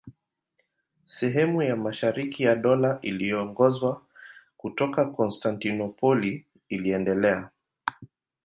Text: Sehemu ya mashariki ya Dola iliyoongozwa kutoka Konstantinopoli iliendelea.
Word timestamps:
Sehemu 1.05 1.61
ya 1.63 1.75
mashariki 1.75 2.43
ya 2.43 2.55
Dola 2.55 2.99
iliyoongozwa 3.01 4.01
kutoka 4.57 5.05
Konstantinopoli 5.05 6.45
iliendelea. 6.69 7.49